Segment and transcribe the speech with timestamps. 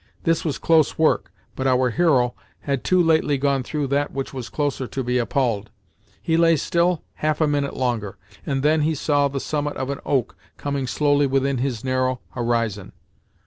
[0.23, 4.49] This was close work, but our hero had too lately gone through that which was
[4.49, 5.69] closer to be appalled.
[6.19, 9.99] He lay still half a minute longer, and then he saw the summit of an
[10.03, 12.93] oak coming slowly within his narrow horizon.